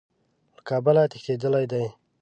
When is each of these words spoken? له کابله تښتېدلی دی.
له 0.55 0.61
کابله 0.69 1.03
تښتېدلی 1.11 1.65
دی. 1.71 1.85